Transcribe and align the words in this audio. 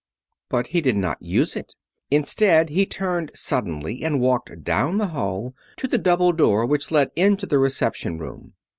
But 0.49 0.67
he 0.73 0.81
did 0.81 0.95
not 0.95 1.21
use 1.21 1.55
it. 1.55 1.75
Instead 2.09 2.69
he 2.71 2.87
turned 2.87 3.29
suddenly 3.35 4.03
and 4.03 4.19
walked 4.19 4.63
down 4.63 4.97
the 4.97 5.09
hall 5.09 5.53
to 5.77 5.87
the 5.87 5.99
double 5.99 6.31
door 6.31 6.65
which 6.65 6.89
led 6.89 7.11
into 7.15 7.45
the 7.45 7.59
reception 7.59 8.17
room. 8.17 8.53